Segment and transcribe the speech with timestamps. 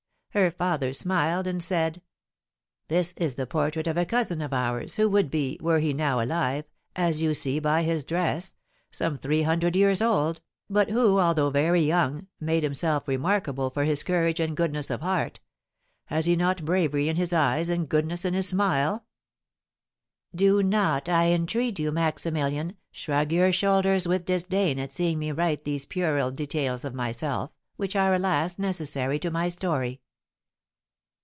[0.33, 2.01] Her father smiled, and said,
[2.87, 6.21] 'This is the portrait of a cousin of ours, who would be, were he now
[6.23, 6.63] alive
[6.95, 8.55] (as you see by his dress),
[8.91, 14.03] some three hundred years old, but who, although very young, made himself remarkable for his
[14.03, 15.41] courage and goodness of heart;
[16.05, 19.03] has he not bravery in his eyes and goodness in his smile?'"
[20.33, 25.65] Do not, I entreat you, Maximilian, shrug your shoulders with disdain at seeing me write
[25.65, 29.99] these puerile details of myself, which are, alas, necessary to my story.